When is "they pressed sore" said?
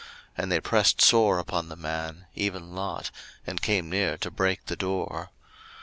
0.51-1.37